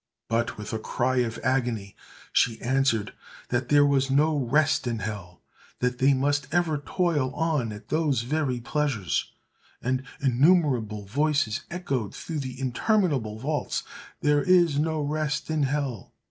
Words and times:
But, 0.29 0.57
with 0.57 0.73
a 0.73 0.79
cry 0.79 1.17
of 1.17 1.37
agony, 1.43 1.95
she 2.33 2.59
answered 2.59 3.13
that 3.49 3.69
there 3.69 3.85
was 3.85 4.09
no 4.09 4.35
rest 4.35 4.87
in 4.87 4.97
hell; 4.97 5.43
that 5.77 5.99
they 5.99 6.15
must 6.15 6.47
ever 6.51 6.79
toil 6.79 7.31
on 7.35 7.71
at 7.71 7.89
those 7.89 8.23
very 8.23 8.59
pleasures: 8.59 9.31
and 9.79 10.01
innumerable 10.19 11.05
voices 11.05 11.61
echoed 11.69 12.15
through 12.15 12.39
the 12.39 12.59
interminable 12.59 13.37
vaults, 13.37 13.83
"There 14.21 14.41
is 14.41 14.79
no 14.79 15.01
rest 15.01 15.51
in 15.51 15.61
hell!" 15.61 16.11